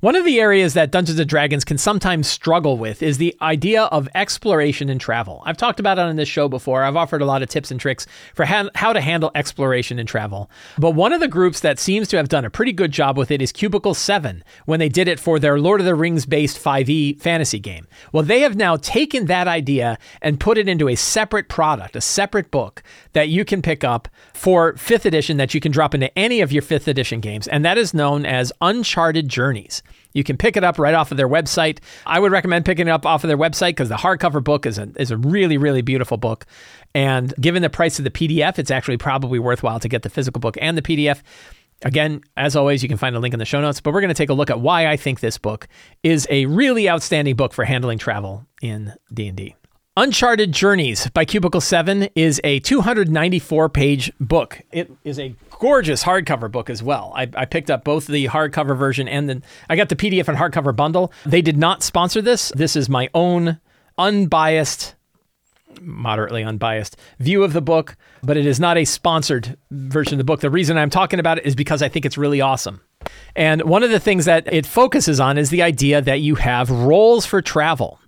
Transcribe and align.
One 0.00 0.16
of 0.16 0.24
the 0.24 0.40
areas 0.40 0.72
that 0.72 0.90
Dungeons 0.90 1.18
and 1.18 1.28
Dragons 1.28 1.62
can 1.62 1.76
sometimes 1.76 2.26
struggle 2.26 2.78
with 2.78 3.02
is 3.02 3.18
the 3.18 3.36
idea 3.42 3.82
of 3.82 4.08
exploration 4.14 4.88
and 4.88 4.98
travel. 4.98 5.42
I've 5.44 5.58
talked 5.58 5.78
about 5.78 5.98
it 5.98 6.06
on 6.06 6.16
this 6.16 6.26
show 6.26 6.48
before. 6.48 6.84
I've 6.84 6.96
offered 6.96 7.20
a 7.20 7.26
lot 7.26 7.42
of 7.42 7.50
tips 7.50 7.70
and 7.70 7.78
tricks 7.78 8.06
for 8.34 8.46
ha- 8.46 8.70
how 8.74 8.94
to 8.94 9.02
handle 9.02 9.30
exploration 9.34 9.98
and 9.98 10.08
travel. 10.08 10.50
But 10.78 10.92
one 10.92 11.12
of 11.12 11.20
the 11.20 11.28
groups 11.28 11.60
that 11.60 11.78
seems 11.78 12.08
to 12.08 12.16
have 12.16 12.30
done 12.30 12.46
a 12.46 12.50
pretty 12.50 12.72
good 12.72 12.92
job 12.92 13.18
with 13.18 13.30
it 13.30 13.42
is 13.42 13.52
Cubicle 13.52 13.92
7 13.92 14.42
when 14.64 14.80
they 14.80 14.88
did 14.88 15.06
it 15.06 15.20
for 15.20 15.38
their 15.38 15.60
Lord 15.60 15.80
of 15.80 15.86
the 15.86 15.94
Rings 15.94 16.24
based 16.24 16.58
5e 16.58 17.20
fantasy 17.20 17.58
game. 17.58 17.86
Well, 18.10 18.22
they 18.22 18.40
have 18.40 18.56
now 18.56 18.76
taken 18.76 19.26
that 19.26 19.48
idea 19.48 19.98
and 20.22 20.40
put 20.40 20.56
it 20.56 20.66
into 20.66 20.88
a 20.88 20.94
separate 20.94 21.50
product, 21.50 21.94
a 21.94 22.00
separate 22.00 22.50
book 22.50 22.82
that 23.12 23.28
you 23.28 23.44
can 23.44 23.60
pick 23.60 23.84
up 23.84 24.08
for 24.32 24.72
5th 24.72 25.04
edition 25.04 25.36
that 25.36 25.52
you 25.52 25.60
can 25.60 25.72
drop 25.72 25.94
into 25.94 26.18
any 26.18 26.40
of 26.40 26.52
your 26.52 26.62
5th 26.62 26.88
edition 26.88 27.20
games. 27.20 27.46
And 27.46 27.66
that 27.66 27.76
is 27.76 27.92
known 27.92 28.24
as 28.24 28.50
Uncharted 28.62 29.28
Journeys. 29.28 29.82
You 30.12 30.24
can 30.24 30.36
pick 30.36 30.56
it 30.56 30.64
up 30.64 30.78
right 30.78 30.94
off 30.94 31.10
of 31.10 31.16
their 31.16 31.28
website. 31.28 31.78
I 32.06 32.18
would 32.20 32.32
recommend 32.32 32.64
picking 32.64 32.88
it 32.88 32.90
up 32.90 33.06
off 33.06 33.24
of 33.24 33.28
their 33.28 33.38
website 33.38 33.70
because 33.70 33.88
the 33.88 33.96
hardcover 33.96 34.42
book 34.42 34.66
is 34.66 34.78
a, 34.78 34.90
is 34.96 35.10
a 35.10 35.16
really, 35.16 35.56
really 35.56 35.82
beautiful 35.82 36.16
book. 36.16 36.46
And 36.94 37.34
given 37.40 37.62
the 37.62 37.70
price 37.70 37.98
of 37.98 38.04
the 38.04 38.10
PDF, 38.10 38.58
it's 38.58 38.70
actually 38.70 38.96
probably 38.96 39.38
worthwhile 39.38 39.80
to 39.80 39.88
get 39.88 40.02
the 40.02 40.10
physical 40.10 40.40
book 40.40 40.56
and 40.60 40.76
the 40.76 40.82
PDF. 40.82 41.22
Again, 41.82 42.22
as 42.36 42.56
always, 42.56 42.82
you 42.82 42.88
can 42.88 42.98
find 42.98 43.16
a 43.16 43.20
link 43.20 43.32
in 43.32 43.38
the 43.38 43.46
show 43.46 43.60
notes, 43.60 43.80
but 43.80 43.94
we're 43.94 44.02
going 44.02 44.08
to 44.08 44.14
take 44.14 44.28
a 44.28 44.34
look 44.34 44.50
at 44.50 44.60
why 44.60 44.86
I 44.86 44.96
think 44.96 45.20
this 45.20 45.38
book 45.38 45.66
is 46.02 46.26
a 46.30 46.44
really 46.46 46.90
outstanding 46.90 47.36
book 47.36 47.54
for 47.54 47.64
handling 47.64 47.98
travel 47.98 48.46
in 48.60 48.92
D&D. 49.12 49.54
Uncharted 49.96 50.52
Journeys 50.52 51.08
by 51.08 51.24
Cubicle 51.24 51.60
7 51.60 52.10
is 52.14 52.40
a 52.44 52.60
294 52.60 53.68
page 53.68 54.12
book. 54.20 54.62
It 54.70 54.88
is 55.02 55.18
a 55.18 55.34
gorgeous 55.58 56.04
hardcover 56.04 56.48
book 56.50 56.70
as 56.70 56.80
well. 56.80 57.12
I, 57.16 57.28
I, 57.34 57.44
picked 57.44 57.72
up 57.72 57.82
both 57.82 58.06
the 58.06 58.26
hardcover 58.28 58.78
version 58.78 59.08
and 59.08 59.28
then 59.28 59.42
I 59.68 59.74
got 59.74 59.88
the 59.88 59.96
PDF 59.96 60.28
and 60.28 60.38
hardcover 60.38 60.74
bundle. 60.74 61.12
They 61.26 61.42
did 61.42 61.56
not 61.56 61.82
sponsor 61.82 62.22
this. 62.22 62.52
This 62.54 62.76
is 62.76 62.88
my 62.88 63.10
own 63.14 63.58
unbiased, 63.98 64.94
moderately 65.80 66.44
unbiased 66.44 66.96
view 67.18 67.42
of 67.42 67.52
the 67.52 67.60
book, 67.60 67.96
but 68.22 68.36
it 68.36 68.46
is 68.46 68.60
not 68.60 68.78
a 68.78 68.84
sponsored 68.84 69.58
version 69.72 70.14
of 70.14 70.18
the 70.18 70.24
book. 70.24 70.38
The 70.38 70.50
reason 70.50 70.78
I'm 70.78 70.90
talking 70.90 71.18
about 71.18 71.38
it 71.38 71.46
is 71.46 71.56
because 71.56 71.82
I 71.82 71.88
think 71.88 72.06
it's 72.06 72.16
really 72.16 72.40
awesome. 72.40 72.80
And 73.34 73.62
one 73.62 73.82
of 73.82 73.90
the 73.90 74.00
things 74.00 74.24
that 74.26 74.50
it 74.52 74.66
focuses 74.66 75.18
on 75.18 75.36
is 75.36 75.50
the 75.50 75.62
idea 75.62 76.00
that 76.00 76.20
you 76.20 76.36
have 76.36 76.70
roles 76.70 77.26
for 77.26 77.42
travel 77.42 77.98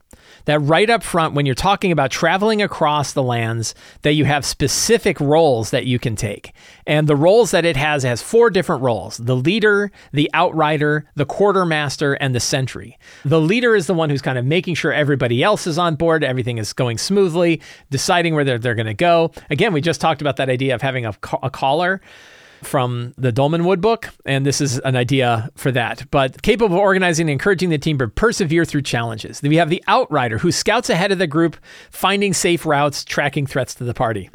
that 0.45 0.61
right 0.61 0.89
up 0.89 1.03
front, 1.03 1.35
when 1.35 1.47
you're 1.47 1.55
talking 1.55 1.93
about 1.93 2.11
traveling 2.11 2.63
across 2.63 3.13
the 3.13 3.23
lands, 3.23 3.75
that 4.03 4.15
you 4.15 4.25
have 4.25 4.45
specific 4.45 5.21
roles 5.21 5.71
that 5.71 5.87
you 5.87 5.99
can 5.99 6.17
take. 6.17 6.53
And 6.87 7.09
the 7.09 7.17
roles 7.17 7.51
that 7.53 7.65
it 7.65 7.77
has 7.77 8.03
has 8.03 8.23
four 8.23 8.51
different 8.51 8.83
roles 8.83 9.19
the 9.19 9.37
leader, 9.37 9.91
the 10.13 10.31
outrider, 10.35 11.07
the 11.15 11.27
quartermaster, 11.27 12.15
and 12.15 12.35
the 12.35 12.41
sentry. 12.41 12.99
The 13.25 13.41
leader 13.41 13.75
is 13.75 13.87
the 13.87 13.95
one 13.95 14.11
who's 14.11 14.23
kind 14.23 14.39
of 14.39 14.45
making 14.45 14.75
sure 14.75 14.93
everybody 14.93 15.43
else 15.43 15.67
is 15.67 15.79
on 15.79 15.97
board, 15.97 16.25
everything 16.25 16.59
is 16.59 16.73
going 16.73 16.99
smoothly, 16.99 17.61
deciding 17.91 18.35
where 18.35 18.45
they're, 18.45 18.59
they're 18.59 18.75
going 18.75 18.87
to 18.87 18.95
go. 18.95 19.33
Again, 19.51 19.73
we 19.73 19.81
just 19.81 20.01
talked 20.01 20.21
about 20.21 20.37
that 20.37 20.49
idea 20.49 20.75
of 20.75 20.83
having 20.83 21.07
a, 21.07 21.15
a 21.43 21.51
caller 21.51 22.01
from 22.63 23.15
the 23.17 23.33
Dolmenwood 23.33 23.81
book, 23.81 24.09
and 24.25 24.47
this 24.47 24.61
is 24.61 24.79
an 24.81 24.97
idea 24.97 25.51
for 25.57 25.71
that. 25.73 26.07
But 26.11 26.43
capable 26.43 26.77
of 26.77 26.81
organizing 26.81 27.25
and 27.25 27.31
encouraging 27.31 27.71
the 27.71 27.79
team 27.79 27.99
to 27.99 28.09
persevere 28.09 28.65
through 28.65 28.83
challenges. 28.83 29.41
Then 29.41 29.51
we 29.51 29.57
have 29.57 29.71
the 29.71 29.83
Outrider, 29.89 30.39
who 30.39 30.53
scouts 30.53 30.91
ahead 30.91 31.13
of 31.13 31.19
the 31.19 31.27
group, 31.27 31.57
finding 31.91 32.33
safe 32.33 32.65
routes, 32.65 33.05
tracking 33.05 33.47
threats 33.47 33.75
to 33.77 33.85
the 33.85 33.95
party. 33.95 34.31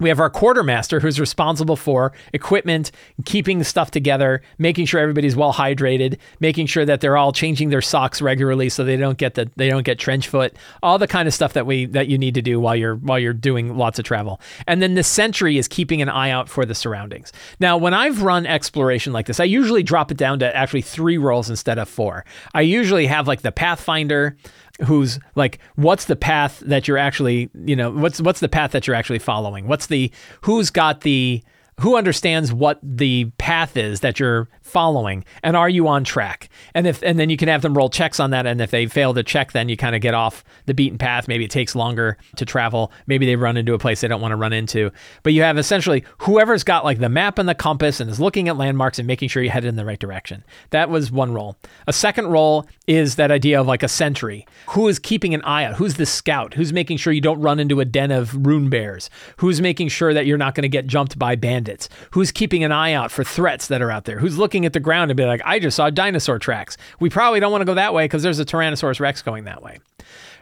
We 0.00 0.08
have 0.08 0.20
our 0.20 0.30
quartermaster 0.30 1.00
who's 1.00 1.18
responsible 1.18 1.76
for 1.76 2.12
equipment, 2.32 2.90
keeping 3.24 3.58
the 3.58 3.64
stuff 3.64 3.90
together, 3.90 4.42
making 4.58 4.86
sure 4.86 5.00
everybody's 5.00 5.36
well 5.36 5.52
hydrated, 5.52 6.18
making 6.40 6.66
sure 6.66 6.84
that 6.84 7.00
they're 7.00 7.16
all 7.16 7.32
changing 7.32 7.70
their 7.70 7.82
socks 7.82 8.22
regularly 8.22 8.68
so 8.68 8.84
they 8.84 8.96
don't 8.96 9.18
get 9.18 9.34
the 9.34 9.50
they 9.56 9.68
don't 9.68 9.84
get 9.84 9.98
trench 9.98 10.28
foot, 10.28 10.56
all 10.82 10.98
the 10.98 11.08
kind 11.08 11.26
of 11.26 11.34
stuff 11.34 11.52
that 11.54 11.66
we 11.66 11.86
that 11.86 12.08
you 12.08 12.18
need 12.18 12.34
to 12.34 12.42
do 12.42 12.60
while 12.60 12.76
you're 12.76 12.96
while 12.96 13.18
you're 13.18 13.32
doing 13.32 13.76
lots 13.76 13.98
of 13.98 14.04
travel. 14.04 14.40
And 14.66 14.82
then 14.82 14.94
the 14.94 15.02
sentry 15.02 15.58
is 15.58 15.68
keeping 15.68 16.02
an 16.02 16.08
eye 16.08 16.30
out 16.30 16.48
for 16.48 16.64
the 16.64 16.74
surroundings. 16.74 17.32
Now, 17.60 17.76
when 17.76 17.94
I've 17.94 18.22
run 18.22 18.46
exploration 18.46 19.12
like 19.12 19.26
this, 19.26 19.40
I 19.40 19.44
usually 19.44 19.82
drop 19.82 20.10
it 20.10 20.16
down 20.16 20.38
to 20.40 20.56
actually 20.56 20.82
3 20.82 21.18
roles 21.18 21.50
instead 21.50 21.78
of 21.78 21.88
4. 21.88 22.24
I 22.54 22.60
usually 22.60 23.06
have 23.06 23.26
like 23.26 23.42
the 23.42 23.52
pathfinder, 23.52 24.36
who's 24.86 25.18
like 25.34 25.58
what's 25.74 26.04
the 26.04 26.16
path 26.16 26.60
that 26.60 26.86
you're 26.86 26.98
actually 26.98 27.50
you 27.64 27.74
know 27.74 27.90
what's 27.90 28.20
what's 28.20 28.40
the 28.40 28.48
path 28.48 28.72
that 28.72 28.86
you're 28.86 28.96
actually 28.96 29.18
following? 29.18 29.66
What's 29.66 29.86
the 29.86 30.10
who's 30.42 30.70
got 30.70 31.02
the 31.02 31.42
who 31.80 31.96
understands 31.96 32.52
what 32.52 32.80
the 32.82 33.26
path 33.38 33.76
is 33.76 34.00
that 34.00 34.18
you're 34.18 34.48
following 34.68 35.24
and 35.42 35.56
are 35.56 35.68
you 35.68 35.88
on 35.88 36.04
track? 36.04 36.48
And 36.74 36.86
if 36.86 37.02
and 37.02 37.18
then 37.18 37.30
you 37.30 37.36
can 37.36 37.48
have 37.48 37.62
them 37.62 37.76
roll 37.76 37.90
checks 37.90 38.20
on 38.20 38.30
that 38.30 38.46
and 38.46 38.60
if 38.60 38.70
they 38.70 38.86
fail 38.86 39.14
to 39.14 39.22
check 39.22 39.52
then 39.52 39.68
you 39.68 39.76
kind 39.76 39.94
of 39.94 40.00
get 40.00 40.14
off 40.14 40.44
the 40.66 40.74
beaten 40.74 40.98
path. 40.98 41.28
Maybe 41.28 41.44
it 41.44 41.50
takes 41.50 41.74
longer 41.74 42.16
to 42.36 42.44
travel. 42.44 42.92
Maybe 43.06 43.26
they 43.26 43.36
run 43.36 43.56
into 43.56 43.74
a 43.74 43.78
place 43.78 44.00
they 44.00 44.08
don't 44.08 44.20
want 44.20 44.32
to 44.32 44.36
run 44.36 44.52
into. 44.52 44.90
But 45.22 45.32
you 45.32 45.42
have 45.42 45.58
essentially 45.58 46.04
whoever's 46.18 46.64
got 46.64 46.84
like 46.84 46.98
the 46.98 47.08
map 47.08 47.38
and 47.38 47.48
the 47.48 47.54
compass 47.54 48.00
and 48.00 48.10
is 48.10 48.20
looking 48.20 48.48
at 48.48 48.56
landmarks 48.56 48.98
and 48.98 49.06
making 49.06 49.28
sure 49.28 49.42
you 49.42 49.50
head 49.50 49.64
in 49.64 49.76
the 49.76 49.84
right 49.84 49.98
direction. 49.98 50.44
That 50.70 50.90
was 50.90 51.10
one 51.10 51.32
role. 51.32 51.56
A 51.86 51.92
second 51.92 52.26
role 52.26 52.66
is 52.86 53.16
that 53.16 53.30
idea 53.30 53.60
of 53.60 53.66
like 53.66 53.82
a 53.82 53.88
sentry. 53.88 54.46
Who 54.70 54.88
is 54.88 54.98
keeping 54.98 55.34
an 55.34 55.42
eye 55.42 55.64
out? 55.64 55.76
Who's 55.76 55.94
the 55.94 56.06
scout? 56.06 56.54
Who's 56.54 56.72
making 56.72 56.98
sure 56.98 57.12
you 57.12 57.20
don't 57.20 57.40
run 57.40 57.58
into 57.58 57.80
a 57.80 57.84
den 57.84 58.10
of 58.10 58.46
rune 58.46 58.68
bears? 58.68 59.10
Who's 59.38 59.60
making 59.60 59.88
sure 59.88 60.12
that 60.14 60.26
you're 60.26 60.38
not 60.38 60.54
going 60.54 60.62
to 60.62 60.68
get 60.68 60.86
jumped 60.86 61.18
by 61.18 61.36
bandits? 61.36 61.88
Who's 62.12 62.32
keeping 62.32 62.64
an 62.64 62.72
eye 62.72 62.92
out 62.92 63.10
for 63.10 63.24
threats 63.24 63.68
that 63.68 63.82
are 63.82 63.90
out 63.90 64.04
there? 64.04 64.18
Who's 64.18 64.38
looking 64.38 64.57
looking 64.58 64.66
at 64.66 64.72
the 64.72 64.80
ground 64.80 65.08
and 65.10 65.16
be 65.16 65.24
like, 65.24 65.40
I 65.44 65.60
just 65.60 65.76
saw 65.76 65.88
dinosaur 65.88 66.40
tracks. 66.40 66.76
We 66.98 67.10
probably 67.10 67.38
don't 67.38 67.52
want 67.52 67.62
to 67.62 67.64
go 67.64 67.74
that 67.74 67.94
way 67.94 68.04
because 68.04 68.24
there's 68.24 68.40
a 68.40 68.44
Tyrannosaurus 68.44 68.98
Rex 68.98 69.22
going 69.22 69.44
that 69.44 69.62
way 69.62 69.78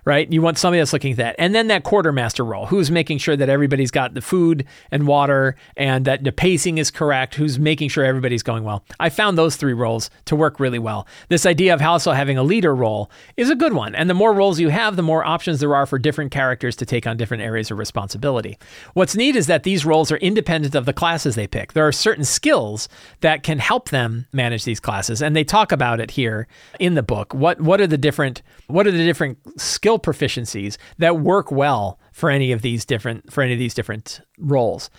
right? 0.06 0.32
You 0.32 0.40
want 0.40 0.56
somebody 0.56 0.80
that's 0.80 0.92
looking 0.92 1.12
at 1.12 1.18
that. 1.18 1.36
And 1.38 1.54
then 1.54 1.66
that 1.66 1.82
quartermaster 1.82 2.44
role, 2.44 2.66
who's 2.66 2.90
making 2.90 3.18
sure 3.18 3.36
that 3.36 3.48
everybody's 3.48 3.90
got 3.90 4.14
the 4.14 4.20
food 4.20 4.64
and 4.90 5.06
water 5.06 5.56
and 5.76 6.04
that 6.04 6.22
the 6.22 6.32
pacing 6.32 6.78
is 6.78 6.90
correct, 6.92 7.34
who's 7.34 7.58
making 7.58 7.88
sure 7.88 8.04
everybody's 8.04 8.44
going 8.44 8.62
well. 8.62 8.84
I 9.00 9.10
found 9.10 9.36
those 9.36 9.56
three 9.56 9.72
roles 9.72 10.08
to 10.26 10.36
work 10.36 10.60
really 10.60 10.78
well. 10.78 11.08
This 11.28 11.44
idea 11.44 11.74
of 11.74 11.82
also 11.82 12.12
having 12.12 12.38
a 12.38 12.44
leader 12.44 12.74
role 12.74 13.10
is 13.36 13.50
a 13.50 13.56
good 13.56 13.72
one. 13.72 13.96
And 13.96 14.08
the 14.08 14.14
more 14.14 14.32
roles 14.32 14.60
you 14.60 14.68
have, 14.68 14.94
the 14.94 15.02
more 15.02 15.24
options 15.24 15.58
there 15.58 15.74
are 15.74 15.86
for 15.86 15.98
different 15.98 16.30
characters 16.30 16.76
to 16.76 16.86
take 16.86 17.06
on 17.06 17.16
different 17.16 17.42
areas 17.42 17.72
of 17.72 17.78
responsibility. 17.78 18.58
What's 18.94 19.16
neat 19.16 19.34
is 19.34 19.48
that 19.48 19.64
these 19.64 19.84
roles 19.84 20.12
are 20.12 20.18
independent 20.18 20.76
of 20.76 20.84
the 20.84 20.92
classes 20.92 21.34
they 21.34 21.48
pick. 21.48 21.72
There 21.72 21.86
are 21.86 21.92
certain 21.92 22.24
skills 22.24 22.88
that 23.22 23.42
can 23.42 23.58
help 23.58 23.88
them 23.88 24.26
manage 24.32 24.64
these 24.64 24.78
classes. 24.78 25.20
And 25.20 25.34
they 25.34 25.44
talk 25.44 25.72
about 25.72 25.98
it 25.98 26.12
here 26.12 26.46
in 26.78 26.94
the 26.94 27.02
book. 27.02 27.34
What 27.34 27.60
what 27.60 27.80
are 27.80 27.86
the 27.86 27.98
different 27.98 28.42
what 28.68 28.86
are 28.86 28.92
the 28.92 29.04
different 29.04 29.38
skill 29.56 29.98
proficiencies 29.98 30.76
that 30.98 31.20
work 31.20 31.50
well 31.50 31.98
for 32.12 32.30
any 32.30 32.52
of 32.52 32.62
these 32.62 32.84
different 32.84 33.32
for 33.32 33.42
any 33.42 33.52
of 33.52 33.58
these 33.58 33.74
different 33.74 34.20
roles. 34.38 34.90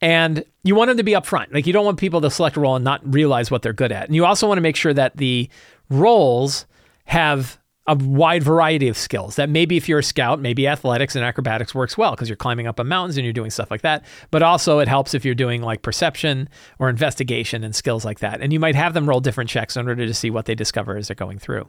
And 0.00 0.44
you 0.64 0.74
want 0.74 0.88
them 0.88 0.96
to 0.96 1.04
be 1.04 1.12
upfront. 1.12 1.52
Like 1.54 1.66
you 1.66 1.72
don't 1.72 1.84
want 1.84 1.98
people 1.98 2.20
to 2.20 2.30
select 2.30 2.56
a 2.56 2.60
role 2.60 2.76
and 2.76 2.84
not 2.84 3.00
realize 3.04 3.50
what 3.50 3.62
they're 3.62 3.72
good 3.72 3.92
at. 3.92 4.06
And 4.06 4.14
you 4.14 4.24
also 4.24 4.48
want 4.48 4.58
to 4.58 4.62
make 4.62 4.76
sure 4.76 4.94
that 4.94 5.16
the 5.16 5.48
roles 5.88 6.66
have 7.04 7.58
a 7.88 7.96
wide 7.96 8.44
variety 8.44 8.86
of 8.86 8.96
skills 8.96 9.34
that 9.36 9.48
maybe 9.48 9.76
if 9.76 9.88
you're 9.88 9.98
a 9.98 10.04
scout, 10.04 10.40
maybe 10.40 10.68
athletics 10.68 11.16
and 11.16 11.24
acrobatics 11.24 11.74
works 11.74 11.98
well 11.98 12.12
because 12.12 12.28
you're 12.28 12.36
climbing 12.36 12.68
up 12.68 12.78
on 12.78 12.86
mountains 12.86 13.16
and 13.16 13.24
you're 13.24 13.32
doing 13.32 13.50
stuff 13.50 13.72
like 13.72 13.82
that. 13.82 14.04
But 14.30 14.42
also 14.42 14.78
it 14.78 14.86
helps 14.86 15.14
if 15.14 15.24
you're 15.24 15.34
doing 15.34 15.62
like 15.62 15.82
perception 15.82 16.48
or 16.78 16.88
investigation 16.88 17.64
and 17.64 17.74
skills 17.74 18.04
like 18.04 18.20
that. 18.20 18.40
And 18.40 18.52
you 18.52 18.60
might 18.60 18.76
have 18.76 18.94
them 18.94 19.08
roll 19.08 19.20
different 19.20 19.50
checks 19.50 19.76
in 19.76 19.88
order 19.88 20.06
to 20.06 20.14
see 20.14 20.30
what 20.30 20.46
they 20.46 20.54
discover 20.54 20.96
as 20.96 21.08
they're 21.08 21.16
going 21.16 21.40
through. 21.40 21.68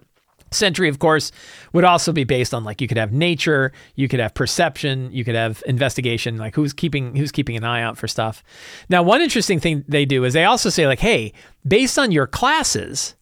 Sentry, 0.53 0.89
of 0.89 0.99
course, 0.99 1.31
would 1.73 1.83
also 1.83 2.11
be 2.11 2.23
based 2.23 2.53
on 2.53 2.63
like 2.63 2.81
you 2.81 2.87
could 2.87 2.97
have 2.97 3.11
nature, 3.11 3.71
you 3.95 4.07
could 4.07 4.19
have 4.19 4.33
perception, 4.33 5.11
you 5.11 5.23
could 5.23 5.35
have 5.35 5.63
investigation, 5.65 6.37
like 6.37 6.55
who's 6.55 6.73
keeping 6.73 7.15
who's 7.15 7.31
keeping 7.31 7.57
an 7.57 7.63
eye 7.63 7.81
out 7.81 7.97
for 7.97 8.07
stuff. 8.07 8.43
Now, 8.89 9.03
one 9.03 9.21
interesting 9.21 9.59
thing 9.59 9.83
they 9.87 10.05
do 10.05 10.23
is 10.23 10.33
they 10.33 10.45
also 10.45 10.69
say 10.69 10.87
like, 10.87 10.99
hey, 10.99 11.33
based 11.65 11.97
on 11.97 12.11
your 12.11 12.27
classes, 12.27 13.15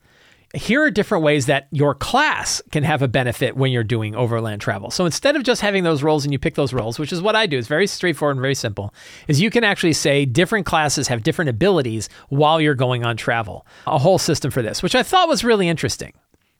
here 0.53 0.83
are 0.83 0.91
different 0.91 1.23
ways 1.23 1.45
that 1.45 1.67
your 1.71 1.95
class 1.95 2.61
can 2.71 2.83
have 2.83 3.01
a 3.01 3.07
benefit 3.07 3.55
when 3.55 3.71
you're 3.71 3.83
doing 3.83 4.15
overland 4.15 4.61
travel. 4.61 4.91
So 4.91 5.05
instead 5.05 5.35
of 5.35 5.43
just 5.43 5.61
having 5.61 5.83
those 5.83 6.03
roles 6.03 6.25
and 6.25 6.33
you 6.33 6.39
pick 6.39 6.55
those 6.55 6.73
roles, 6.73 6.99
which 6.99 7.13
is 7.13 7.21
what 7.21 7.35
I 7.35 7.45
do, 7.45 7.57
it's 7.57 7.67
very 7.67 7.87
straightforward 7.87 8.35
and 8.35 8.41
very 8.41 8.55
simple, 8.55 8.93
is 9.27 9.39
you 9.39 9.49
can 9.49 9.63
actually 9.63 9.93
say 9.93 10.25
different 10.25 10.65
classes 10.65 11.07
have 11.07 11.23
different 11.23 11.49
abilities 11.49 12.09
while 12.29 12.59
you're 12.59 12.75
going 12.75 13.05
on 13.05 13.15
travel. 13.15 13.65
A 13.87 13.97
whole 13.97 14.17
system 14.17 14.51
for 14.51 14.61
this, 14.61 14.83
which 14.83 14.95
I 14.95 15.03
thought 15.03 15.29
was 15.29 15.43
really 15.43 15.69
interesting. 15.69 16.13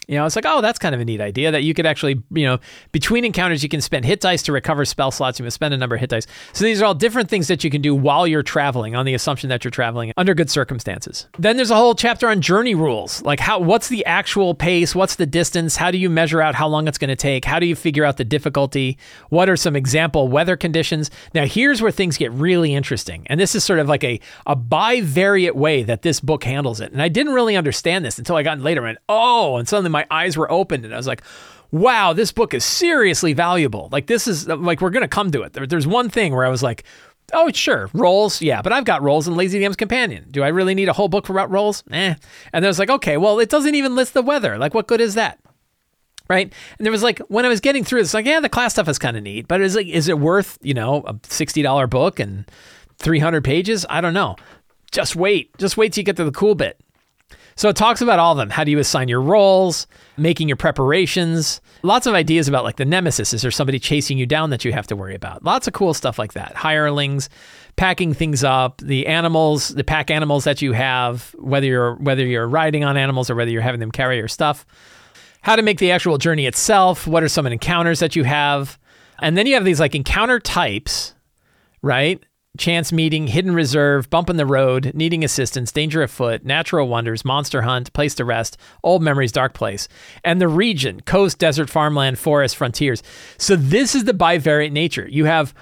You 0.07 0.15
know, 0.17 0.25
it's 0.25 0.35
like, 0.35 0.45
oh, 0.47 0.61
that's 0.61 0.79
kind 0.79 0.95
of 0.95 0.99
a 0.99 1.05
neat 1.05 1.21
idea 1.21 1.51
that 1.51 1.63
you 1.63 1.73
could 1.73 1.85
actually, 1.85 2.21
you 2.31 2.45
know, 2.45 2.59
between 2.91 3.23
encounters, 3.23 3.61
you 3.61 3.69
can 3.69 3.81
spend 3.81 4.03
hit 4.03 4.19
dice 4.19 4.41
to 4.43 4.51
recover 4.51 4.83
spell 4.83 5.11
slots. 5.11 5.39
You 5.39 5.43
can 5.43 5.51
spend 5.51 5.73
a 5.73 5.77
number 5.77 5.95
of 5.95 6.01
hit 6.01 6.09
dice. 6.09 6.27
So 6.53 6.65
these 6.65 6.81
are 6.81 6.85
all 6.85 6.95
different 6.95 7.29
things 7.29 7.47
that 7.47 7.63
you 7.63 7.69
can 7.69 7.81
do 7.81 7.93
while 7.93 8.25
you're 8.25 8.43
traveling 8.43 8.95
on 8.95 9.05
the 9.05 9.13
assumption 9.13 9.49
that 9.49 9.63
you're 9.63 9.71
traveling 9.71 10.11
under 10.17 10.33
good 10.33 10.49
circumstances. 10.49 11.27
Then 11.37 11.55
there's 11.55 11.71
a 11.71 11.75
whole 11.75 11.93
chapter 11.93 12.27
on 12.27 12.41
journey 12.41 12.73
rules. 12.73 13.21
Like 13.21 13.39
how, 13.39 13.59
what's 13.59 13.89
the 13.89 14.03
actual 14.05 14.55
pace? 14.55 14.95
What's 14.95 15.15
the 15.15 15.27
distance? 15.27 15.75
How 15.75 15.91
do 15.91 15.99
you 15.99 16.09
measure 16.09 16.41
out 16.41 16.55
how 16.55 16.67
long 16.67 16.87
it's 16.87 16.97
going 16.97 17.09
to 17.09 17.15
take? 17.15 17.45
How 17.45 17.59
do 17.59 17.67
you 17.67 17.75
figure 17.75 18.03
out 18.03 18.17
the 18.17 18.25
difficulty? 18.25 18.97
What 19.29 19.49
are 19.49 19.55
some 19.55 19.75
example 19.75 20.27
weather 20.27 20.57
conditions? 20.57 21.11
Now, 21.33 21.45
here's 21.45 21.81
where 21.81 21.91
things 21.91 22.17
get 22.17 22.31
really 22.31 22.73
interesting. 22.73 23.27
And 23.27 23.39
this 23.39 23.53
is 23.53 23.63
sort 23.63 23.79
of 23.79 23.87
like 23.87 24.03
a, 24.03 24.19
a 24.47 24.55
bivariate 24.55 25.55
way 25.55 25.83
that 25.83 26.01
this 26.01 26.19
book 26.19 26.43
handles 26.43 26.81
it. 26.81 26.91
And 26.91 27.01
I 27.01 27.07
didn't 27.07 27.33
really 27.33 27.55
understand 27.55 28.03
this 28.03 28.17
until 28.17 28.35
I 28.35 28.43
got 28.43 28.59
later 28.59 28.87
and, 28.87 28.97
oh, 29.07 29.57
and 29.57 29.67
suddenly 29.67 29.90
my 29.91 30.05
eyes 30.09 30.37
were 30.37 30.51
opened 30.51 30.85
and 30.85 30.93
I 30.93 30.97
was 30.97 31.07
like, 31.07 31.21
wow, 31.71 32.13
this 32.13 32.31
book 32.31 32.53
is 32.53 32.65
seriously 32.65 33.33
valuable. 33.33 33.89
Like, 33.91 34.07
this 34.07 34.27
is 34.27 34.47
like, 34.47 34.81
we're 34.81 34.89
going 34.89 35.03
to 35.03 35.07
come 35.07 35.31
to 35.31 35.41
it. 35.43 35.53
There, 35.53 35.65
there's 35.65 35.87
one 35.87 36.09
thing 36.09 36.33
where 36.35 36.45
I 36.45 36.49
was 36.49 36.61
like, 36.61 36.83
oh, 37.33 37.51
sure, 37.51 37.89
roles. 37.93 38.41
Yeah, 38.41 38.61
but 38.61 38.73
I've 38.73 38.85
got 38.85 39.01
roles 39.01 39.27
in 39.27 39.35
Lazy 39.35 39.59
DM's 39.59 39.77
Companion. 39.77 40.27
Do 40.31 40.43
I 40.43 40.49
really 40.49 40.75
need 40.75 40.89
a 40.89 40.93
whole 40.93 41.07
book 41.07 41.29
about 41.29 41.49
roles? 41.49 41.83
Eh. 41.91 42.15
And 42.53 42.63
then 42.63 42.65
I 42.65 42.67
was 42.67 42.79
like, 42.79 42.89
okay, 42.89 43.17
well, 43.17 43.39
it 43.39 43.49
doesn't 43.49 43.75
even 43.75 43.95
list 43.95 44.13
the 44.13 44.21
weather. 44.21 44.57
Like, 44.57 44.73
what 44.73 44.87
good 44.87 45.01
is 45.01 45.15
that? 45.15 45.39
Right. 46.29 46.53
And 46.77 46.85
there 46.85 46.91
was 46.91 47.03
like, 47.03 47.19
when 47.27 47.45
I 47.45 47.49
was 47.49 47.59
getting 47.59 47.83
through 47.83 48.01
this, 48.01 48.13
like, 48.13 48.25
yeah, 48.25 48.39
the 48.39 48.49
class 48.49 48.73
stuff 48.73 48.87
is 48.87 48.99
kind 48.99 49.17
of 49.17 49.23
neat, 49.23 49.47
but 49.47 49.61
is 49.61 49.75
like, 49.75 49.87
is 49.87 50.07
it 50.07 50.19
worth, 50.19 50.57
you 50.61 50.73
know, 50.73 51.03
a 51.05 51.13
$60 51.13 51.89
book 51.89 52.19
and 52.19 52.49
300 52.99 53.43
pages? 53.43 53.85
I 53.89 54.01
don't 54.01 54.13
know. 54.13 54.35
Just 54.91 55.15
wait. 55.15 55.57
Just 55.57 55.77
wait 55.77 55.93
till 55.93 56.01
you 56.01 56.05
get 56.05 56.17
to 56.17 56.23
the 56.23 56.31
cool 56.31 56.55
bit. 56.55 56.79
So 57.55 57.69
it 57.69 57.75
talks 57.75 58.01
about 58.01 58.19
all 58.19 58.31
of 58.31 58.37
them. 58.37 58.49
How 58.49 58.63
do 58.63 58.71
you 58.71 58.79
assign 58.79 59.07
your 59.07 59.21
roles, 59.21 59.87
making 60.17 60.47
your 60.47 60.57
preparations, 60.57 61.61
lots 61.83 62.05
of 62.05 62.13
ideas 62.13 62.47
about 62.47 62.63
like 62.63 62.77
the 62.77 62.85
nemesis. 62.85 63.33
Is 63.33 63.41
there 63.41 63.51
somebody 63.51 63.79
chasing 63.79 64.17
you 64.17 64.25
down 64.25 64.49
that 64.49 64.65
you 64.65 64.73
have 64.73 64.87
to 64.87 64.95
worry 64.95 65.15
about? 65.15 65.43
Lots 65.43 65.67
of 65.67 65.73
cool 65.73 65.93
stuff 65.93 66.19
like 66.19 66.33
that. 66.33 66.55
Hirelings, 66.55 67.29
packing 67.75 68.13
things 68.13 68.43
up, 68.43 68.79
the 68.81 69.07
animals, 69.07 69.69
the 69.69 69.83
pack 69.83 70.11
animals 70.11 70.43
that 70.43 70.61
you 70.61 70.73
have, 70.73 71.35
whether 71.37 71.67
you're 71.67 71.95
whether 71.95 72.25
you're 72.25 72.47
riding 72.47 72.83
on 72.83 72.97
animals 72.97 73.29
or 73.29 73.35
whether 73.35 73.51
you're 73.51 73.61
having 73.61 73.79
them 73.79 73.91
carry 73.91 74.17
your 74.17 74.27
stuff. 74.27 74.65
How 75.41 75.55
to 75.55 75.63
make 75.63 75.79
the 75.79 75.91
actual 75.91 76.17
journey 76.17 76.45
itself, 76.45 77.07
what 77.07 77.23
are 77.23 77.29
some 77.29 77.47
encounters 77.47 77.99
that 77.99 78.15
you 78.15 78.23
have? 78.23 78.77
And 79.19 79.37
then 79.37 79.47
you 79.47 79.55
have 79.55 79.65
these 79.65 79.79
like 79.79 79.95
encounter 79.95 80.39
types, 80.39 81.15
right? 81.81 82.23
Chance 82.57 82.91
meeting, 82.91 83.27
hidden 83.27 83.53
reserve, 83.53 84.09
bump 84.09 84.29
in 84.29 84.37
the 84.37 84.45
road, 84.45 84.91
needing 84.93 85.23
assistance, 85.23 85.71
danger 85.71 86.03
afoot, 86.03 86.43
natural 86.43 86.87
wonders, 86.87 87.23
monster 87.23 87.61
hunt, 87.61 87.93
place 87.93 88.13
to 88.15 88.25
rest, 88.25 88.57
old 88.83 89.01
memories, 89.01 89.31
dark 89.31 89.53
place, 89.53 89.87
and 90.23 90.41
the 90.41 90.47
region, 90.47 91.01
coast, 91.01 91.37
desert, 91.37 91.69
farmland, 91.69 92.19
forest, 92.19 92.57
frontiers. 92.57 93.01
So 93.37 93.55
this 93.55 93.95
is 93.95 94.03
the 94.03 94.13
bivariate 94.13 94.71
nature. 94.71 95.07
You 95.09 95.25
have 95.25 95.53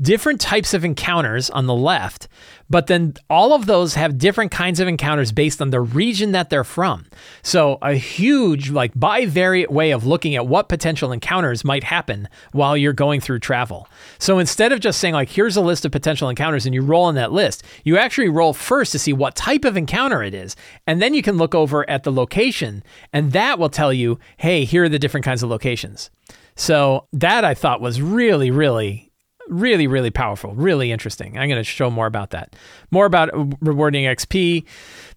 different 0.00 0.40
types 0.40 0.74
of 0.74 0.84
encounters 0.84 1.50
on 1.50 1.66
the 1.66 1.74
left, 1.74 2.28
but 2.70 2.86
then 2.86 3.14
all 3.28 3.52
of 3.52 3.66
those 3.66 3.94
have 3.94 4.16
different 4.16 4.52
kinds 4.52 4.78
of 4.78 4.86
encounters 4.86 5.32
based 5.32 5.60
on 5.60 5.70
the 5.70 5.80
region 5.80 6.32
that 6.32 6.50
they're 6.50 6.62
from. 6.62 7.04
So 7.42 7.78
a 7.82 7.94
huge, 7.94 8.70
like, 8.70 8.94
bivariate 8.94 9.70
way 9.70 9.90
of 9.90 10.06
looking 10.06 10.36
at 10.36 10.46
what 10.46 10.68
potential 10.68 11.10
encounters 11.10 11.64
might 11.64 11.82
happen 11.82 12.28
while 12.52 12.76
you're 12.76 12.92
going 12.92 13.20
through 13.20 13.40
travel. 13.40 13.88
So 14.18 14.38
instead 14.38 14.70
of 14.70 14.78
just 14.78 15.00
saying, 15.00 15.14
like, 15.14 15.30
here's 15.30 15.56
a 15.56 15.60
list 15.60 15.84
of 15.84 15.90
potential 15.90 16.28
encounters 16.28 16.64
and 16.64 16.74
you 16.74 16.82
roll 16.82 17.04
on 17.04 17.16
that 17.16 17.32
list, 17.32 17.64
you 17.82 17.98
actually 17.98 18.28
roll 18.28 18.52
first 18.52 18.92
to 18.92 18.98
see 19.00 19.12
what 19.12 19.34
type 19.34 19.64
of 19.64 19.76
encounter 19.76 20.22
it 20.22 20.32
is. 20.32 20.54
And 20.86 21.02
then 21.02 21.12
you 21.12 21.22
can 21.22 21.38
look 21.38 21.56
over 21.56 21.88
at 21.90 22.04
the 22.04 22.12
location, 22.12 22.84
and 23.12 23.32
that 23.32 23.58
will 23.58 23.68
tell 23.68 23.92
you, 23.92 24.20
hey, 24.36 24.64
here 24.64 24.84
are 24.84 24.88
the 24.88 24.98
different 24.98 25.24
kinds 25.24 25.42
of 25.42 25.50
locations. 25.50 26.10
So 26.56 27.08
that 27.12 27.44
I 27.44 27.54
thought 27.54 27.80
was 27.80 28.00
really, 28.00 28.52
really 28.52 29.10
really, 29.48 29.86
really 29.86 30.10
powerful, 30.10 30.54
really 30.54 30.92
interesting. 30.92 31.38
I'm 31.38 31.48
going 31.48 31.60
to 31.60 31.64
show 31.64 31.90
more 31.90 32.06
about 32.06 32.30
that. 32.30 32.56
More 32.90 33.06
about 33.06 33.34
uh, 33.34 33.46
rewarding 33.60 34.04
XP, 34.04 34.64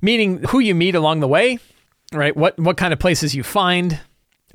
meaning 0.01 0.43
who 0.49 0.59
you 0.59 0.75
meet 0.75 0.95
along 0.95 1.19
the 1.19 1.27
way, 1.27 1.59
right? 2.13 2.35
What 2.35 2.57
what 2.59 2.77
kind 2.77 2.93
of 2.93 2.99
places 2.99 3.35
you 3.35 3.43
find, 3.43 3.99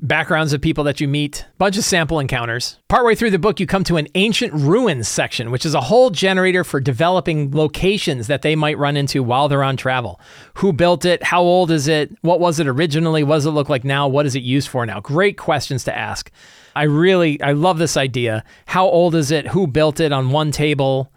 backgrounds 0.03 0.51
of 0.51 0.61
people 0.61 0.83
that 0.83 0.99
you 0.99 1.07
meet, 1.07 1.45
bunch 1.57 1.77
of 1.77 1.83
sample 1.83 2.19
encounters. 2.19 2.77
Partway 2.89 3.15
through 3.15 3.31
the 3.31 3.39
book, 3.39 3.59
you 3.59 3.65
come 3.65 3.85
to 3.85 3.97
an 3.97 4.07
ancient 4.15 4.53
ruins 4.53 5.07
section, 5.07 5.49
which 5.49 5.65
is 5.65 5.73
a 5.73 5.81
whole 5.81 6.09
generator 6.09 6.63
for 6.63 6.79
developing 6.79 7.51
locations 7.51 8.27
that 8.27 8.41
they 8.41 8.55
might 8.55 8.77
run 8.77 8.97
into 8.97 9.23
while 9.23 9.47
they're 9.47 9.63
on 9.63 9.77
travel. 9.77 10.19
Who 10.55 10.73
built 10.73 11.05
it? 11.05 11.23
How 11.23 11.41
old 11.41 11.71
is 11.71 11.87
it? 11.87 12.15
What 12.21 12.41
was 12.41 12.59
it 12.59 12.67
originally? 12.67 13.23
What 13.23 13.35
does 13.35 13.45
it 13.45 13.51
look 13.51 13.69
like 13.69 13.85
now? 13.85 14.07
What 14.07 14.25
is 14.25 14.35
it 14.35 14.43
used 14.43 14.67
for 14.67 14.85
now? 14.85 14.99
Great 14.99 15.37
questions 15.37 15.85
to 15.85 15.97
ask. 15.97 16.29
I 16.75 16.83
really 16.83 17.41
I 17.41 17.51
love 17.51 17.77
this 17.77 17.97
idea. 17.97 18.43
How 18.65 18.85
old 18.85 19.15
is 19.15 19.31
it? 19.31 19.47
Who 19.47 19.67
built 19.67 19.99
it 19.99 20.11
on 20.11 20.31
one 20.31 20.51
table? 20.51 21.11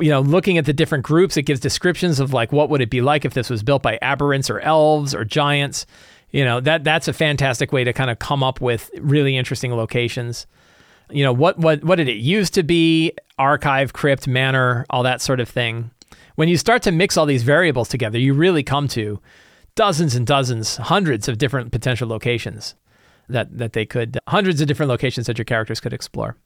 You 0.00 0.08
know, 0.08 0.20
looking 0.20 0.56
at 0.56 0.64
the 0.64 0.72
different 0.72 1.04
groups, 1.04 1.36
it 1.36 1.42
gives 1.42 1.60
descriptions 1.60 2.18
of 2.18 2.32
like 2.32 2.50
what 2.50 2.70
would 2.70 2.80
it 2.80 2.90
be 2.90 3.02
like 3.02 3.24
if 3.24 3.34
this 3.34 3.50
was 3.50 3.62
built 3.62 3.82
by 3.82 3.98
aberrants 4.00 4.48
or 4.48 4.60
elves 4.60 5.14
or 5.14 5.24
giants. 5.24 5.86
You 6.30 6.44
know, 6.44 6.60
that 6.60 6.82
that's 6.82 7.08
a 7.08 7.12
fantastic 7.12 7.72
way 7.72 7.84
to 7.84 7.92
kind 7.92 8.10
of 8.10 8.18
come 8.18 8.42
up 8.42 8.60
with 8.60 8.90
really 8.98 9.36
interesting 9.36 9.74
locations. 9.74 10.46
You 11.10 11.24
know, 11.24 11.32
what 11.32 11.58
what 11.58 11.84
what 11.84 11.96
did 11.96 12.08
it 12.08 12.16
used 12.16 12.54
to 12.54 12.62
be? 12.62 13.12
Archive, 13.38 13.92
crypt, 13.92 14.26
manor, 14.26 14.86
all 14.88 15.02
that 15.02 15.20
sort 15.20 15.40
of 15.40 15.48
thing. 15.48 15.90
When 16.36 16.48
you 16.48 16.56
start 16.56 16.82
to 16.82 16.92
mix 16.92 17.18
all 17.18 17.26
these 17.26 17.42
variables 17.42 17.88
together, 17.88 18.18
you 18.18 18.32
really 18.32 18.62
come 18.62 18.88
to 18.88 19.20
dozens 19.74 20.14
and 20.14 20.26
dozens, 20.26 20.76
hundreds 20.76 21.28
of 21.28 21.36
different 21.36 21.70
potential 21.70 22.08
locations 22.08 22.74
that 23.32 23.58
that 23.58 23.72
they 23.72 23.84
could 23.84 24.18
hundreds 24.28 24.60
of 24.60 24.68
different 24.68 24.90
locations 24.90 25.26
that 25.26 25.38
your 25.38 25.44
characters 25.44 25.80
could 25.80 25.92
explore. 25.92 26.36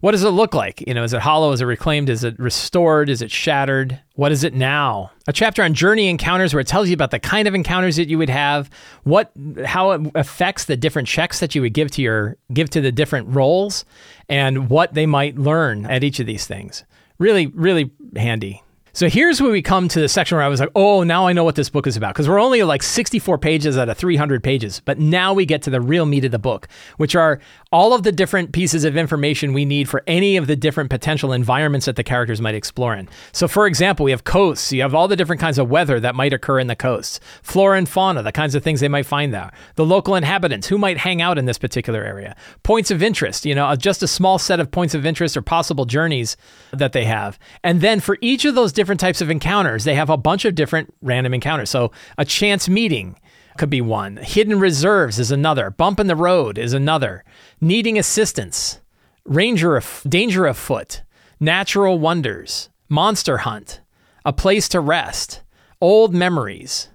What 0.00 0.12
does 0.12 0.24
it 0.24 0.30
look 0.30 0.54
like? 0.54 0.82
You 0.86 0.94
know, 0.94 1.04
is 1.04 1.12
it 1.12 1.20
hollow? 1.20 1.52
Is 1.52 1.60
it 1.60 1.66
reclaimed? 1.66 2.08
Is 2.08 2.24
it 2.24 2.38
restored? 2.38 3.08
Is 3.08 3.22
it 3.22 3.30
shattered? 3.30 4.00
What 4.14 4.32
is 4.32 4.44
it 4.44 4.54
now? 4.54 5.12
A 5.28 5.32
chapter 5.32 5.62
on 5.62 5.74
journey 5.74 6.08
encounters 6.08 6.52
where 6.52 6.60
it 6.60 6.66
tells 6.66 6.88
you 6.88 6.94
about 6.94 7.10
the 7.10 7.18
kind 7.18 7.46
of 7.46 7.54
encounters 7.54 7.96
that 7.96 8.08
you 8.08 8.18
would 8.18 8.30
have, 8.30 8.68
what 9.04 9.30
how 9.64 9.92
it 9.92 10.10
affects 10.14 10.64
the 10.64 10.76
different 10.76 11.08
checks 11.08 11.40
that 11.40 11.54
you 11.54 11.62
would 11.62 11.74
give 11.74 11.90
to 11.92 12.02
your 12.02 12.36
give 12.52 12.70
to 12.70 12.80
the 12.80 12.92
different 12.92 13.34
roles 13.34 13.84
and 14.28 14.68
what 14.68 14.94
they 14.94 15.06
might 15.06 15.36
learn 15.36 15.86
at 15.86 16.02
each 16.04 16.20
of 16.20 16.26
these 16.26 16.46
things. 16.46 16.84
Really 17.18 17.46
really 17.48 17.90
handy. 18.16 18.62
So 18.92 19.08
here's 19.08 19.40
where 19.40 19.52
we 19.52 19.62
come 19.62 19.86
to 19.88 20.00
the 20.00 20.08
section 20.08 20.36
where 20.36 20.44
I 20.44 20.48
was 20.48 20.58
like, 20.58 20.70
oh, 20.74 21.04
now 21.04 21.28
I 21.28 21.32
know 21.32 21.44
what 21.44 21.54
this 21.54 21.70
book 21.70 21.86
is 21.86 21.96
about. 21.96 22.14
Because 22.14 22.28
we're 22.28 22.40
only 22.40 22.62
like 22.64 22.82
64 22.82 23.38
pages 23.38 23.78
out 23.78 23.88
of 23.88 23.96
300 23.96 24.42
pages. 24.42 24.80
But 24.84 24.98
now 24.98 25.32
we 25.32 25.46
get 25.46 25.62
to 25.62 25.70
the 25.70 25.80
real 25.80 26.06
meat 26.06 26.24
of 26.24 26.32
the 26.32 26.38
book, 26.38 26.66
which 26.96 27.14
are 27.14 27.40
all 27.72 27.94
of 27.94 28.02
the 28.02 28.10
different 28.10 28.50
pieces 28.52 28.84
of 28.84 28.96
information 28.96 29.52
we 29.52 29.64
need 29.64 29.88
for 29.88 30.02
any 30.08 30.36
of 30.36 30.48
the 30.48 30.56
different 30.56 30.90
potential 30.90 31.32
environments 31.32 31.86
that 31.86 31.94
the 31.94 32.02
characters 32.02 32.40
might 32.40 32.56
explore 32.56 32.94
in. 32.96 33.08
So, 33.32 33.46
for 33.46 33.66
example, 33.66 34.04
we 34.04 34.10
have 34.10 34.24
coasts. 34.24 34.72
You 34.72 34.82
have 34.82 34.94
all 34.94 35.06
the 35.06 35.16
different 35.16 35.40
kinds 35.40 35.58
of 35.58 35.70
weather 35.70 36.00
that 36.00 36.16
might 36.16 36.32
occur 36.32 36.58
in 36.58 36.66
the 36.66 36.74
coasts, 36.74 37.20
flora 37.42 37.78
and 37.78 37.88
fauna, 37.88 38.24
the 38.24 38.32
kinds 38.32 38.56
of 38.56 38.64
things 38.64 38.80
they 38.80 38.88
might 38.88 39.06
find 39.06 39.32
there, 39.32 39.52
the 39.76 39.86
local 39.86 40.16
inhabitants 40.16 40.66
who 40.66 40.78
might 40.78 40.98
hang 40.98 41.22
out 41.22 41.38
in 41.38 41.44
this 41.44 41.58
particular 41.58 42.02
area, 42.02 42.34
points 42.64 42.90
of 42.90 43.04
interest, 43.04 43.46
you 43.46 43.54
know, 43.54 43.66
uh, 43.66 43.76
just 43.76 44.02
a 44.02 44.08
small 44.08 44.38
set 44.38 44.58
of 44.58 44.72
points 44.72 44.94
of 44.94 45.06
interest 45.06 45.36
or 45.36 45.42
possible 45.42 45.84
journeys 45.84 46.36
that 46.72 46.92
they 46.92 47.04
have. 47.04 47.38
And 47.62 47.80
then 47.80 48.00
for 48.00 48.18
each 48.20 48.44
of 48.44 48.56
those 48.56 48.72
different 48.80 48.98
types 49.00 49.20
of 49.20 49.28
encounters, 49.28 49.84
they 49.84 49.94
have 49.94 50.08
a 50.08 50.16
bunch 50.16 50.46
of 50.46 50.54
different 50.54 50.94
random 51.02 51.34
encounters. 51.34 51.68
So, 51.68 51.92
a 52.16 52.24
chance 52.24 52.66
meeting 52.66 53.20
could 53.58 53.68
be 53.68 53.82
one. 53.82 54.16
Hidden 54.16 54.58
reserves 54.58 55.18
is 55.18 55.30
another. 55.30 55.68
Bump 55.68 56.00
in 56.00 56.06
the 56.06 56.16
road 56.16 56.56
is 56.56 56.72
another. 56.72 57.22
Needing 57.60 57.98
assistance. 57.98 58.80
Ranger 59.26 59.76
of, 59.76 60.02
danger 60.08 60.46
afoot. 60.46 61.02
Natural 61.38 61.98
wonders. 61.98 62.70
Monster 62.88 63.38
hunt. 63.38 63.82
A 64.24 64.32
place 64.32 64.66
to 64.70 64.80
rest. 64.80 65.42
Old 65.78 66.14
memories. 66.14 66.88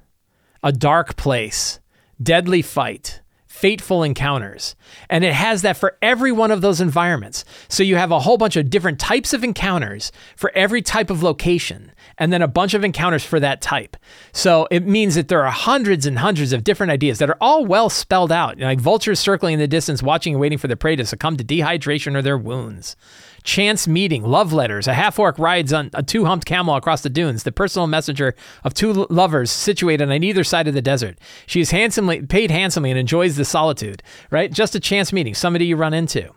A 0.63 0.71
dark 0.71 1.15
place. 1.15 1.79
Deadly 2.19 2.63
fight 2.63 3.21
fateful 3.55 4.03
encounters. 4.03 4.75
And 5.09 5.23
it 5.23 5.33
has 5.33 5.61
that 5.61 5.77
for 5.77 5.97
every 6.01 6.31
one 6.31 6.51
of 6.51 6.59
those 6.59 6.81
environments. 6.81 7.45
So 7.69 7.83
you 7.83 7.95
have 7.95 8.11
a 8.11 8.19
whole 8.19 8.37
bunch 8.37 8.57
of 8.57 8.69
different 8.69 8.99
types 8.99 9.31
of 9.31 9.45
encounters 9.45 10.11
for 10.35 10.51
every 10.53 10.81
type 10.81 11.09
of 11.09 11.23
location, 11.23 11.93
and 12.17 12.33
then 12.33 12.41
a 12.41 12.49
bunch 12.49 12.73
of 12.73 12.83
encounters 12.83 13.23
for 13.23 13.39
that 13.39 13.61
type. 13.61 13.95
So 14.33 14.67
it 14.71 14.85
means 14.85 15.15
that 15.15 15.29
there 15.29 15.45
are 15.45 15.51
hundreds 15.51 16.05
and 16.05 16.19
hundreds 16.19 16.51
of 16.51 16.65
different 16.65 16.91
ideas 16.91 17.19
that 17.19 17.29
are 17.29 17.37
all 17.39 17.65
well 17.65 17.89
spelled 17.89 18.31
out, 18.31 18.59
like 18.59 18.81
vultures 18.81 19.21
circling 19.21 19.53
in 19.53 19.59
the 19.59 19.67
distance, 19.67 20.03
watching 20.03 20.33
and 20.33 20.41
waiting 20.41 20.57
for 20.57 20.67
their 20.67 20.75
prey 20.75 20.97
to 20.97 21.05
succumb 21.05 21.37
to 21.37 21.43
dehydration 21.43 22.15
or 22.15 22.21
their 22.21 22.37
wounds 22.37 22.97
chance 23.45 23.87
meeting, 23.87 24.23
love 24.23 24.51
letters, 24.51 24.87
a 24.87 24.93
half 24.93 25.17
orc 25.17 25.39
rides 25.39 25.71
on 25.71 25.89
a 25.93 26.03
two 26.03 26.25
humped 26.25 26.45
camel 26.45 26.75
across 26.75 27.01
the 27.01 27.09
dunes, 27.09 27.43
the 27.43 27.51
personal 27.51 27.87
messenger 27.87 28.35
of 28.63 28.73
two 28.73 28.91
lovers 29.09 29.51
situated 29.51 30.09
on 30.09 30.23
either 30.23 30.43
side 30.43 30.67
of 30.67 30.73
the 30.73 30.81
desert. 30.81 31.17
She 31.45 31.61
is 31.61 31.71
handsomely 31.71 32.23
paid 32.23 32.51
handsomely 32.51 32.91
and 32.91 32.99
enjoys 32.99 33.37
the 33.37 33.44
solitude, 33.45 34.03
right? 34.31 34.51
Just 34.51 34.75
a 34.75 34.79
chance 34.79 35.13
meeting, 35.13 35.33
somebody 35.33 35.65
you 35.65 35.75
run 35.75 35.93
into. 35.93 36.31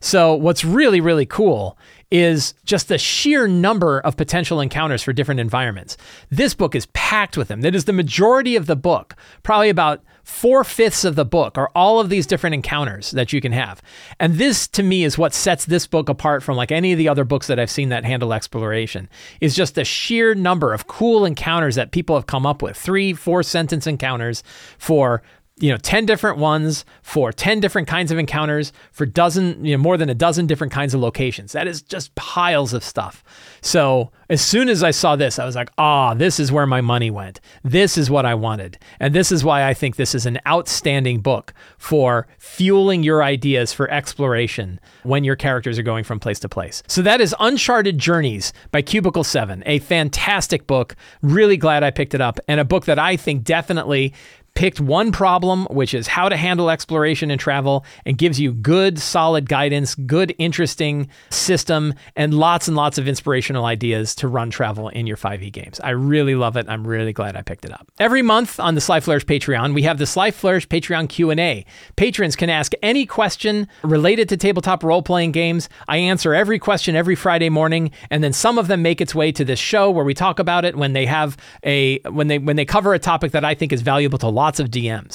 So, 0.00 0.34
what's 0.34 0.64
really, 0.64 1.00
really 1.00 1.26
cool 1.26 1.78
is 2.10 2.54
just 2.64 2.88
the 2.88 2.98
sheer 2.98 3.48
number 3.48 3.98
of 4.00 4.16
potential 4.16 4.60
encounters 4.60 5.02
for 5.02 5.12
different 5.12 5.40
environments. 5.40 5.96
This 6.30 6.54
book 6.54 6.74
is 6.74 6.86
packed 6.92 7.36
with 7.36 7.48
them. 7.48 7.62
That 7.62 7.74
is 7.74 7.86
the 7.86 7.92
majority 7.92 8.54
of 8.54 8.66
the 8.66 8.76
book, 8.76 9.16
probably 9.42 9.70
about 9.70 10.04
four 10.22 10.64
fifths 10.64 11.04
of 11.04 11.14
the 11.14 11.24
book 11.24 11.56
are 11.56 11.70
all 11.74 12.00
of 12.00 12.08
these 12.08 12.26
different 12.26 12.54
encounters 12.54 13.12
that 13.12 13.32
you 13.32 13.40
can 13.40 13.52
have. 13.52 13.80
And 14.18 14.34
this 14.34 14.66
to 14.68 14.82
me 14.82 15.04
is 15.04 15.16
what 15.16 15.32
sets 15.32 15.64
this 15.64 15.86
book 15.86 16.08
apart 16.08 16.42
from 16.42 16.56
like 16.56 16.72
any 16.72 16.92
of 16.92 16.98
the 16.98 17.08
other 17.08 17.24
books 17.24 17.46
that 17.46 17.60
I've 17.60 17.70
seen 17.70 17.90
that 17.90 18.04
handle 18.04 18.32
exploration 18.32 19.08
is 19.40 19.54
just 19.54 19.76
the 19.76 19.84
sheer 19.84 20.34
number 20.34 20.72
of 20.72 20.88
cool 20.88 21.24
encounters 21.24 21.76
that 21.76 21.92
people 21.92 22.16
have 22.16 22.26
come 22.26 22.44
up 22.44 22.60
with. 22.60 22.76
Three, 22.76 23.12
four 23.12 23.44
sentence 23.44 23.86
encounters 23.86 24.42
for 24.78 25.22
you 25.58 25.70
know 25.70 25.78
10 25.78 26.04
different 26.04 26.36
ones 26.36 26.84
for 27.02 27.32
10 27.32 27.60
different 27.60 27.88
kinds 27.88 28.12
of 28.12 28.18
encounters 28.18 28.74
for 28.92 29.06
dozen 29.06 29.64
you 29.64 29.74
know 29.74 29.82
more 29.82 29.96
than 29.96 30.10
a 30.10 30.14
dozen 30.14 30.46
different 30.46 30.72
kinds 30.72 30.92
of 30.92 31.00
locations. 31.00 31.52
That 31.52 31.66
is 31.66 31.80
just 31.80 32.14
piles 32.14 32.74
of 32.74 32.84
stuff. 32.84 33.24
So 33.62 34.10
as 34.28 34.42
soon 34.42 34.68
as 34.68 34.82
i 34.82 34.90
saw 34.90 35.14
this 35.14 35.38
i 35.38 35.44
was 35.46 35.54
like 35.54 35.70
ah 35.78 36.12
this 36.12 36.40
is 36.40 36.52
where 36.52 36.66
my 36.66 36.82
money 36.82 37.10
went. 37.10 37.40
This 37.64 37.96
is 37.96 38.10
what 38.10 38.26
i 38.26 38.34
wanted. 38.34 38.78
And 39.00 39.14
this 39.14 39.32
is 39.32 39.44
why 39.44 39.66
i 39.66 39.72
think 39.72 39.96
this 39.96 40.14
is 40.14 40.26
an 40.26 40.38
outstanding 40.46 41.20
book 41.20 41.54
for 41.78 42.26
fueling 42.38 43.02
your 43.02 43.22
ideas 43.22 43.72
for 43.72 43.90
exploration 43.90 44.78
when 45.04 45.24
your 45.24 45.36
characters 45.36 45.78
are 45.78 45.82
going 45.82 46.04
from 46.04 46.20
place 46.20 46.40
to 46.40 46.50
place. 46.50 46.82
So 46.86 47.00
that 47.02 47.22
is 47.22 47.34
uncharted 47.40 47.98
journeys 47.98 48.52
by 48.72 48.82
cubicle 48.82 49.24
7 49.24 49.62
a 49.64 49.78
fantastic 49.78 50.66
book. 50.66 50.96
Really 51.22 51.56
glad 51.56 51.82
i 51.82 51.90
picked 51.90 52.12
it 52.12 52.20
up 52.20 52.40
and 52.46 52.60
a 52.60 52.64
book 52.64 52.84
that 52.84 52.98
i 52.98 53.16
think 53.16 53.42
definitely 53.42 54.12
picked 54.56 54.80
one 54.80 55.12
problem, 55.12 55.66
which 55.66 55.94
is 55.94 56.08
how 56.08 56.28
to 56.28 56.36
handle 56.36 56.70
exploration 56.70 57.30
and 57.30 57.38
travel, 57.38 57.84
and 58.04 58.18
gives 58.18 58.40
you 58.40 58.52
good, 58.52 58.98
solid 58.98 59.48
guidance, 59.48 59.94
good, 59.94 60.34
interesting 60.38 61.08
system, 61.30 61.94
and 62.16 62.34
lots 62.34 62.66
and 62.66 62.76
lots 62.76 62.98
of 62.98 63.06
inspirational 63.06 63.66
ideas 63.66 64.14
to 64.16 64.26
run 64.26 64.50
travel 64.50 64.88
in 64.88 65.06
your 65.06 65.16
5e 65.16 65.52
games. 65.52 65.78
I 65.80 65.90
really 65.90 66.34
love 66.34 66.56
it. 66.56 66.66
I'm 66.68 66.86
really 66.86 67.12
glad 67.12 67.36
I 67.36 67.42
picked 67.42 67.64
it 67.64 67.72
up. 67.72 67.86
Every 67.98 68.22
month 68.22 68.58
on 68.58 68.74
the 68.74 68.80
Sly 68.80 69.00
Flourish 69.00 69.26
Patreon, 69.26 69.74
we 69.74 69.82
have 69.82 69.98
the 69.98 70.06
Sly 70.06 70.30
Flourish 70.30 70.66
Patreon 70.66 71.08
Q&A. 71.08 71.64
Patrons 71.96 72.34
can 72.34 72.50
ask 72.50 72.72
any 72.82 73.06
question 73.06 73.68
related 73.84 74.28
to 74.30 74.36
tabletop 74.36 74.82
role-playing 74.82 75.32
games. 75.32 75.68
I 75.86 75.98
answer 75.98 76.34
every 76.34 76.58
question 76.58 76.96
every 76.96 77.14
Friday 77.14 77.50
morning, 77.50 77.90
and 78.10 78.24
then 78.24 78.32
some 78.32 78.58
of 78.58 78.68
them 78.68 78.80
make 78.80 79.00
its 79.02 79.14
way 79.14 79.32
to 79.32 79.44
this 79.44 79.58
show 79.58 79.90
where 79.90 80.04
we 80.04 80.14
talk 80.14 80.38
about 80.38 80.64
it 80.64 80.76
when 80.76 80.94
they 80.94 81.04
have 81.04 81.36
a 81.62 81.98
when 82.08 82.28
they 82.28 82.38
when 82.38 82.56
they 82.56 82.64
cover 82.64 82.94
a 82.94 82.98
topic 82.98 83.32
that 83.32 83.44
I 83.44 83.54
think 83.54 83.72
is 83.72 83.82
valuable 83.82 84.18
to 84.18 84.28
lots 84.46 84.60
of 84.60 84.68
DMs. 84.70 85.14